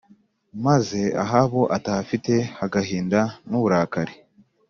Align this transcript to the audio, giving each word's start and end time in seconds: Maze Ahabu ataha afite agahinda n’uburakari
Maze 0.65 0.99
Ahabu 1.23 1.61
ataha 1.75 1.99
afite 2.05 2.33
agahinda 2.65 3.19
n’uburakari 3.49 4.15